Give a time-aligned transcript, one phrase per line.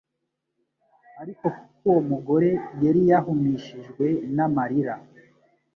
[1.21, 2.49] Ariko kuko uwo mugore
[2.83, 4.93] yari yahumishijwe n'amarira,